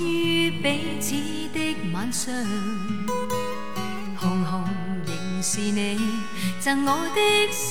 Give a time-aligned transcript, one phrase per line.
[0.00, 1.14] 于彼此
[1.52, 2.32] 的晚上，
[4.16, 4.64] 红红
[5.04, 5.98] 仍是你
[6.60, 7.20] 赠我的
[7.52, 7.68] 心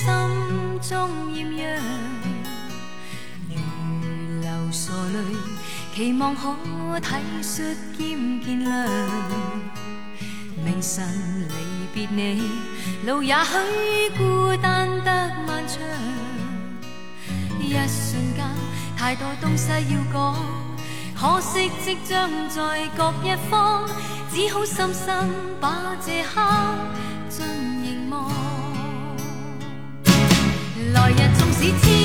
[0.80, 1.66] 中艳阳，
[3.48, 3.56] 如
[4.40, 5.16] 流傻泪，
[5.94, 6.54] 期望可
[7.00, 7.08] 体
[7.42, 8.88] 恤兼见谅。
[10.62, 11.06] 明晨
[11.48, 11.54] 离
[11.94, 12.42] 别你，
[13.06, 15.78] 路也许孤单得漫长。
[17.60, 18.44] 一瞬间，
[18.96, 20.34] 太多东西要讲，
[21.20, 23.84] 可惜即将在各一方，
[24.32, 25.28] 只好深深
[25.60, 26.40] 把这刻
[27.28, 27.44] 尽
[27.82, 28.30] 凝望。
[30.94, 31.97] 来日纵使千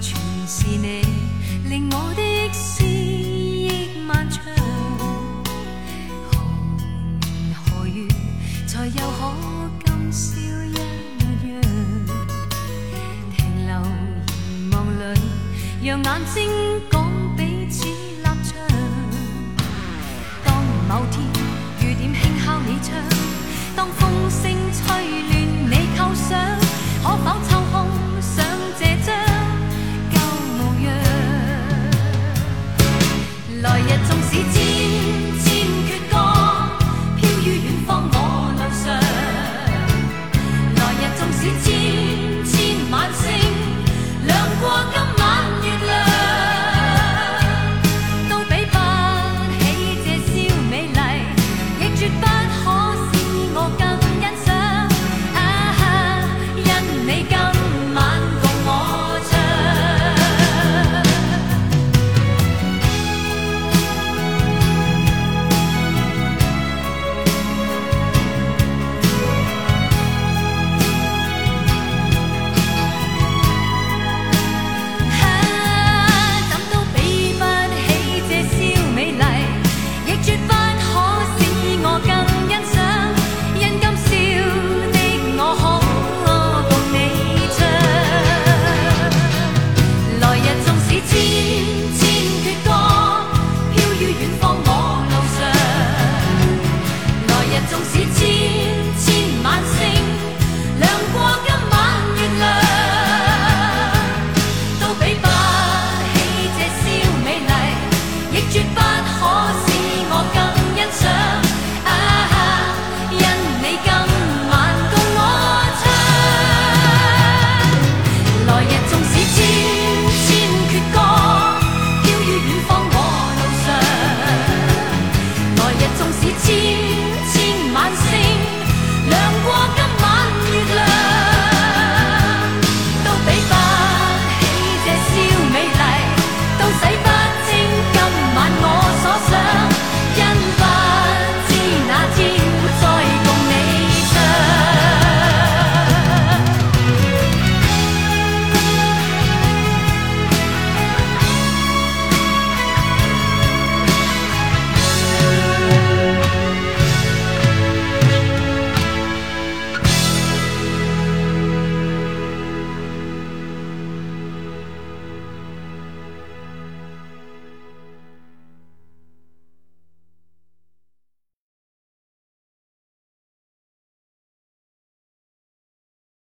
[0.00, 1.02] 全是你，
[1.68, 4.42] 令我的思忆漫长。
[6.30, 6.38] 何
[7.16, 8.06] 年何月，
[8.66, 9.20] 才又可
[9.84, 10.72] 今宵一
[11.48, 11.60] 样？
[13.36, 13.72] 停留
[14.48, 15.02] 凝望里，
[15.82, 16.36] 让眼睛
[16.90, 16.94] 讲
[17.36, 18.52] 彼此立场。
[20.44, 20.46] 当
[20.88, 21.16] 某天
[21.80, 22.88] 雨点轻敲你窗，
[23.76, 24.42] 当风声
[24.72, 24.86] 吹
[25.22, 25.32] 乱